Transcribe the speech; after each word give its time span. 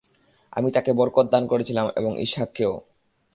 আমি 0.53 0.69
তাঁকে 0.71 0.91
বরকত 0.93 1.25
দান 1.31 1.43
করেছিলাম 1.47 1.85
এবং 1.95 2.11
ইসহাককেও। 2.19 2.73